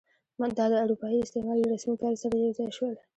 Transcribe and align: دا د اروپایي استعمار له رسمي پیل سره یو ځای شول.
دا 0.57 0.65
د 0.71 0.73
اروپایي 0.83 1.17
استعمار 1.21 1.57
له 1.59 1.67
رسمي 1.73 1.95
پیل 2.01 2.15
سره 2.23 2.33
یو 2.35 2.55
ځای 2.57 2.69
شول. 2.77 2.95